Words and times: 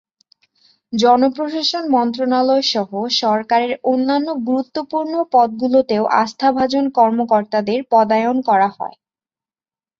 জনপ্রশাসন 0.93 1.83
মন্ত্রণালয়সহ 1.95 2.89
সরকারের 3.21 3.73
অন্যান্য 3.85 4.27
গুরুত্বপূর্ণ 4.47 5.13
পদগুলোতেও 5.33 6.03
আস্থাভাজন 6.21 6.85
কর্মকর্তাদের 6.97 7.79
পদায়ন 7.93 8.37
করা 8.49 8.69
হয়। 8.77 8.95